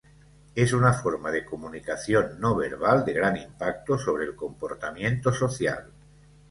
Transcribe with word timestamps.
Es 0.55 0.73
una 0.73 0.93
forma 0.93 1.29
de 1.29 1.45
comunicación 1.45 2.39
no 2.39 2.55
verbal 2.55 3.05
de 3.05 3.13
gran 3.13 3.37
impacto 3.37 3.99
sobre 3.99 4.25
el 4.25 4.35
comportamiento 4.35 5.31
social. 5.31 5.91